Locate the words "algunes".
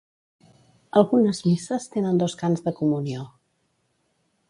1.01-1.43